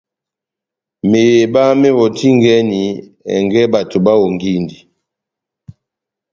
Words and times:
Meheba 1.09 1.61
mewɔtingɛni 1.81 2.81
ɛngɛ 3.33 3.61
bato 3.73 3.97
bahongindi. 4.05 4.77